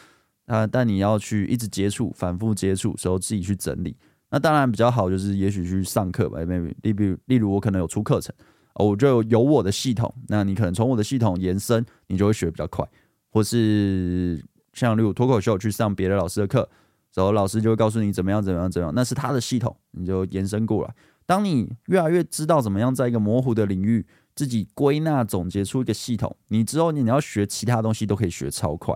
[0.46, 0.64] 啊！
[0.66, 3.96] 但你要去一直接触，反复接触，时候自己去整理。
[4.30, 6.40] 那当然比较好，就是也许去上课吧。
[6.40, 8.34] maybe 例如，例如我可能有出课程，
[8.82, 10.12] 我就有我的系统。
[10.28, 12.86] 那你可能从我的系统延伸，你就会学比较快。
[13.30, 16.68] 或是像例如脱口秀去上别的老师的课，
[17.14, 18.94] 然后老师就会告诉你怎么样，怎么样，怎么样。
[18.94, 20.94] 那是他的系统，你就延伸过来。
[21.26, 28.92] 当你越来越知道怎么样在一个模糊的领域自己归纳总结出一个系统，你之后你要学其他东西都可以学超快。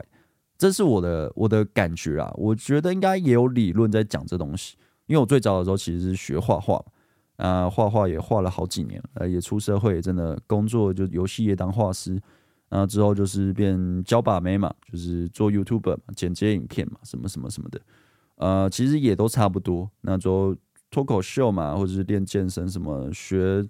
[0.59, 6.85] 这是我的我的感觉啊，我觉得应该也有理论在讲这东西，因为我最早的时候其实是学画画，
[7.37, 12.21] 啊，画画也画了好几年，呃，也出社会，真的工作就游戏业当画师，
[12.69, 17.81] 然后，之后就是变教把妹嘛，就是做 YouTuber 嘛，剪接影片嘛，什么什么什么的，
[18.37, 19.91] 呃，其实也都差不多。
[20.03, 20.57] 那做
[20.91, 23.65] 脱口秀嘛，或者是练健身什么，学，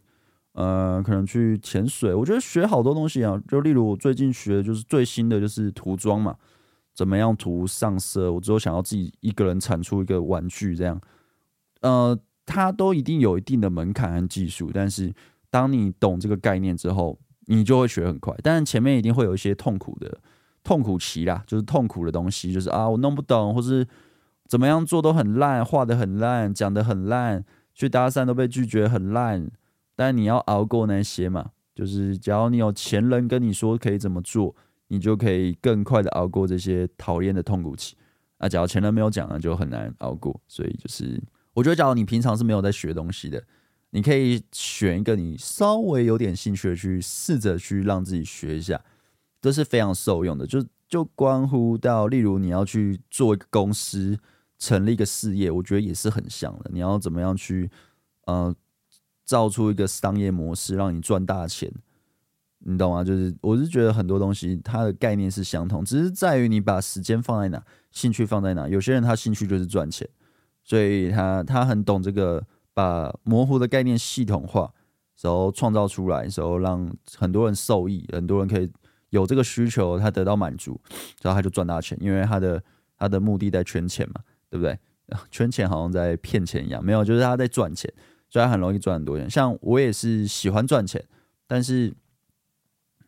[0.52, 6.36] 呃，可能去潜水，我觉得学好多东西啊，就例如我最近学就是最新的就是涂装嘛。
[6.94, 8.32] 怎么样涂上色？
[8.32, 11.00] 我之后想要自己一个人产出一个玩具，这样，
[11.80, 14.70] 呃，它都一定有一定的门槛和技术。
[14.72, 15.12] 但是，
[15.50, 18.34] 当你懂这个概念之后，你就会学很快。
[18.42, 20.20] 但是前面一定会有一些痛苦的
[20.62, 23.86] 痛苦期啦，就是痛苦的东西，就是啊，我弄不懂，或是
[24.48, 29.50] 怎么样做都很烂，画得很烂，讲得很烂，去搭讪都被拒绝很烂。
[29.96, 34.54] 但你要熬过那些嘛，就是假如你有前人跟你说可以怎么做。
[34.88, 37.96] 你就可以更快的熬过这些讨厌的痛苦期
[38.36, 38.46] 啊！
[38.46, 40.38] 假如前人没有讲呢，就很难熬过。
[40.46, 41.20] 所以就是，
[41.54, 43.42] 我觉得，假如你平常是没有在学东西的，
[43.90, 48.80] 你可以选一个你稍微有点兴趣的去试着去让自己学一下，
[49.40, 50.46] 都是非常受用的。
[50.46, 54.18] 就就关乎到，例如你要去做一个公司，
[54.58, 56.70] 成立一个事业，我觉得也是很像的。
[56.72, 57.70] 你要怎么样去
[58.26, 58.54] 呃
[59.24, 61.72] 造出一个商业模式，让你赚大钱。
[62.66, 63.04] 你懂吗？
[63.04, 68.66] 就是我是觉得很多东西它的概念是相同，只是在于你把时间放在哪，兴趣放在哪。
[68.66, 70.08] 有些人他兴趣就是赚钱，
[70.64, 74.72] 所以他他很懂这个，把模糊的概念系统化，
[75.20, 78.68] 然后创造出来，然后让很多人受益，很多人可以
[79.10, 80.80] 有这个需求，他得到满足，
[81.22, 82.60] 然后他就赚大钱，因为他的
[82.98, 84.76] 他的目的在圈钱嘛，对不对？
[85.30, 87.92] 圈钱好像在骗钱一样，没有，就是他在赚钱，
[88.28, 89.30] 所以他很容易赚很多钱。
[89.30, 91.04] 像我也是喜欢赚钱，
[91.46, 91.94] 但是。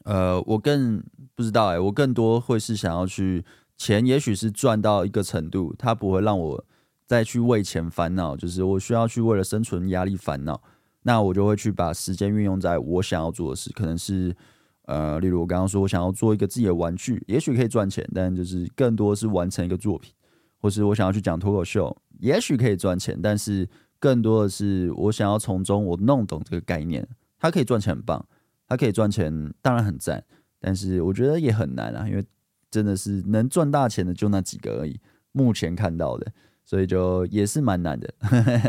[0.05, 1.03] 呃，我更
[1.35, 3.45] 不知道哎、我更多会是想要去
[3.77, 6.65] 钱，也许是赚到一个程度，它不会让我
[7.07, 10.61] 再去为钱烦恼，就是我需要去为了生存压力烦恼，
[11.03, 14.37] 那我就会去把时间运用在我想要做的事，可能是
[14.83, 20.13] 呃，例如我刚刚说我想要做一个自己的玩具，也许可以赚钱，但就是更多是完成一个作品，
[20.61, 28.27] 或是我想要去讲脱口秀，也许可以赚钱，但是更多的是我想要从中我弄懂这个概念，它可以赚钱很棒。
[28.69, 30.25] 他可以赚钱，当然很赞，
[30.59, 32.25] 但是我觉得也很难啊，因为
[32.69, 34.99] 真的是能赚大钱的就那几个而已，
[35.31, 36.33] 目前看到的，
[36.67, 38.13] 所以就也是蛮难的，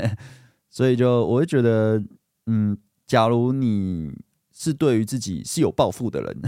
[0.70, 2.02] 所以就我会觉得，
[2.46, 4.14] 嗯，假如你
[4.54, 6.42] 是对于自己是有抱负的人，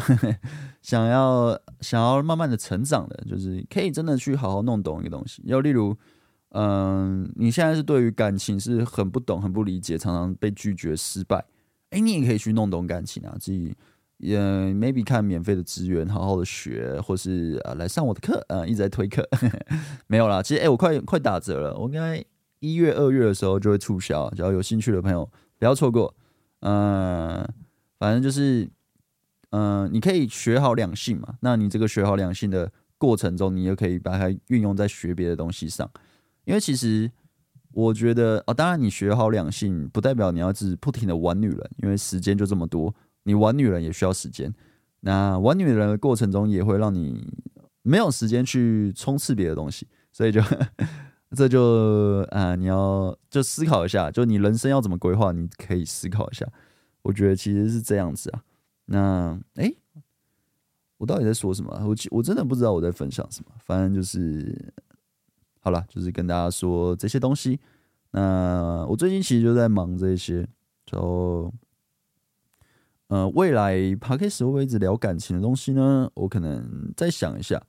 [0.83, 5.97] 想要想要慢慢的成长的，就是可以真的去好好弄懂一个东西，又例如，
[6.51, 11.43] 嗯，你现在是对于感情是很不懂、很不理解，常常被拒绝、失败。
[11.89, 13.75] 哎，你也可以去弄懂感情啊，自己
[14.19, 19.27] 也 maybe 看免费的资源，好好的学，或是啊来上我的课，啊一直在推课，
[20.07, 20.41] 没有啦。
[20.41, 22.23] 其实哎，我快快打折了，我应该
[22.59, 26.13] 一月二月的时候就会促销，只要有兴趣的朋友不要错过。
[26.61, 27.47] 嗯，
[27.97, 28.69] 反正就是
[29.49, 35.89] 嗯，你可以学好两性嘛，那你这个学好两性的过程中，你也可以把它运用在学别的东西上，
[36.45, 37.11] 因为其实。
[37.71, 42.91] 我觉得哦，当然你学好两性，不代表你要只不停的玩女人，因为时间就这么多，
[43.29, 44.51] 你玩女人也需要时间。
[45.01, 47.31] 那玩女人的过程中，也会让你
[47.83, 50.41] 没有时间去冲刺别的东西，所以就
[51.35, 56.43] 这就啊，你要就思考一下，就你人生要怎么规划，你可以思考一下。
[57.03, 58.43] 我觉得其实是这样子啊。
[58.85, 59.77] 那诶，
[60.97, 61.71] 我到底在说什么？
[61.85, 63.51] 我我真的不知道我在分享什么。
[63.63, 64.73] 反正就是
[65.59, 67.59] 好了，就是跟大家说这些东西。
[68.11, 70.47] 那我最近其实就在忙这些，
[70.85, 71.53] 就
[73.09, 76.09] 呃，未来 Podcast 会不会一直聊感情的东西呢？
[76.13, 77.61] 我可能再想一下。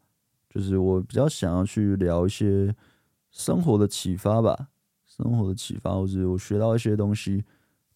[0.50, 2.74] 就是我比较想要去聊一些
[3.30, 4.68] 生活的启发吧，
[5.06, 7.44] 生活的启发，或者我学到一些东西，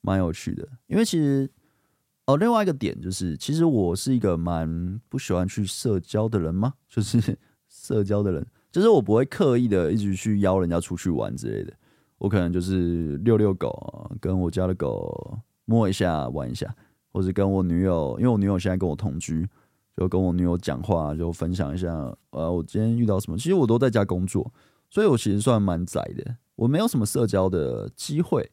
[0.00, 0.66] 蛮有趣的。
[0.86, 1.50] 因为其实
[2.26, 7.36] 哦，另外一个点就是，其实我是一个蛮不喜欢去社交的人嘛， 就是
[7.68, 11.74] 社交的人，就是我不会刻意的一直去邀人家出去玩之类的。
[12.18, 16.72] 我可能就是遛遛狗，跟我家的狗摸一下玩一下，
[17.14, 19.48] 或者跟我女友，因为我女友现在跟我同居。
[19.96, 21.88] 就跟我女友讲话，就分享一下，
[22.30, 23.38] 呃，我今天遇到什么。
[23.38, 24.52] 其实我都在家工作，
[24.90, 26.34] 所以我其实算蛮宅的。
[26.56, 28.50] 我没有什么社交的机会，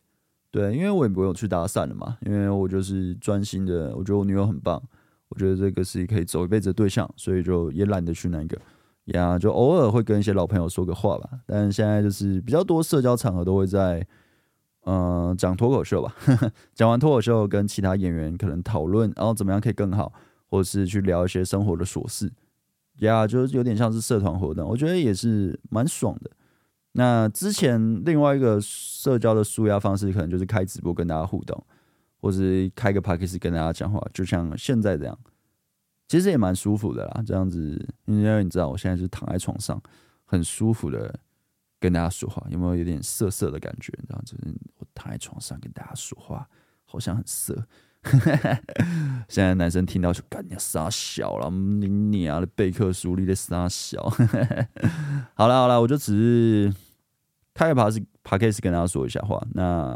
[0.52, 2.16] 对，因为我也不用去搭讪了嘛。
[2.28, 4.80] 因为我就是专心的，我觉得我女友很棒，
[5.30, 8.56] 我觉得这个是可以走一辈子的对象，所以就也懒得去那个
[9.06, 9.40] 呀。
[9.40, 11.28] 就偶尔会跟一些老朋友说个话吧。
[11.48, 14.06] 但现在就是比较多社交场合都会在，
[14.84, 16.16] 呃，讲脱口秀吧。
[16.74, 20.12] 讲完脱口秀，跟其他演员可能讨论，然后怎么样可以更好。
[20.54, 22.30] 或者是去聊一些生活的琐事，
[23.00, 26.30] 呀，就是有点像是社团活动，我觉得也是蛮爽的。
[26.92, 31.58] 那之前另外一个社交的舒压方式，可能就是开直播跟大家互动，
[32.20, 35.18] 或是开个 podcast 跟大家讲话，就像现在这样，
[36.10, 37.24] 其实也蛮舒服的啦。
[37.26, 39.82] 这样子，因为你知道我现在是躺在床上，
[40.26, 41.18] 很舒服的
[41.82, 43.92] 跟大家说话，有没有有点涩涩的感觉？
[44.08, 46.48] 然后就是我躺在床上跟大家说话，
[46.86, 47.66] 好像很色。
[49.30, 54.02] 现在男生听到就干你傻小了，你你啊的贝克书里的傻小。
[55.36, 56.74] 好了好了，我就只是
[57.54, 57.76] 开个
[58.24, 59.46] podcast 跟大家说一下话。
[59.54, 59.96] 那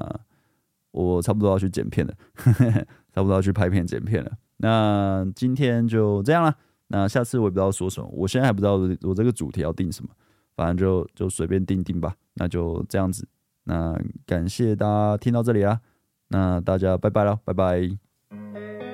[0.92, 2.14] 我差不多要去剪片了，
[3.14, 4.32] 差不多要去拍片剪片了。
[4.58, 6.56] 那今天就这样了。
[6.88, 10.10] 那下次我也不知道说什么，我现在还不知道我这个主题要定什么，
[10.56, 12.16] 反正就就随便定定吧。
[12.36, 13.28] 那就这样子。
[13.64, 15.82] 那感谢大家听到这里啊。
[16.28, 18.85] 那大家拜拜了，拜拜。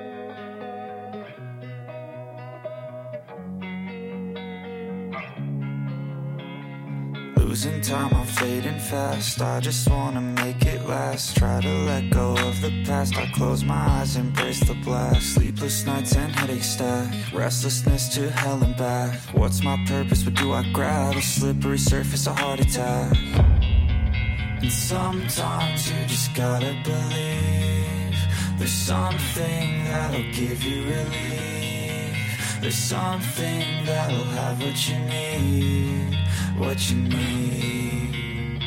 [7.52, 9.42] Losing time, I'm fading fast.
[9.42, 11.36] I just wanna make it last.
[11.36, 13.14] Try to let go of the past.
[13.18, 15.34] I close my eyes, embrace the blast.
[15.34, 17.12] Sleepless nights and headaches stack.
[17.34, 19.20] Restlessness to hell and back.
[19.34, 20.24] What's my purpose?
[20.24, 21.14] What do I grab?
[21.14, 23.14] A slippery surface, a heart attack.
[24.62, 28.16] And sometimes you just gotta believe
[28.56, 36.21] There's something that'll give you relief There's something that'll have what you need
[36.58, 38.60] What you need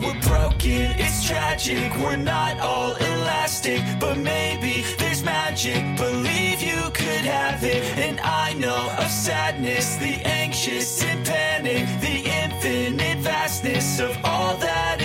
[0.00, 1.92] We're broken, it's tragic.
[1.96, 5.96] We're not all elastic But maybe there's magic.
[5.96, 7.84] Believe you could have it.
[7.98, 15.02] And I know of sadness The anxious and panic The infinite vastness of all that